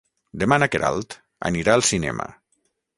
Demà 0.43 0.57
na 0.63 0.69
Queralt 0.77 1.17
anirà 1.53 1.77
al 1.79 1.87
cinema. 1.95 2.31